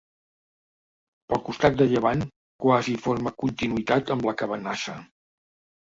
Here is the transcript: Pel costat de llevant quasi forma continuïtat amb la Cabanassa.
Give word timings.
Pel 1.33 1.43
costat 1.51 1.77
de 1.83 1.87
llevant 1.93 2.25
quasi 2.67 2.99
forma 3.07 3.37
continuïtat 3.45 4.15
amb 4.19 4.31
la 4.31 4.39
Cabanassa. 4.45 5.03